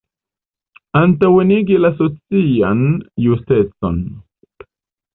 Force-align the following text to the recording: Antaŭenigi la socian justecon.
Antaŭenigi 1.01 1.79
la 1.83 1.93
socian 2.01 2.85
justecon. 3.29 4.05